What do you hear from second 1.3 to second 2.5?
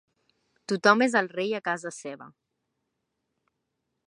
rei a casa seva.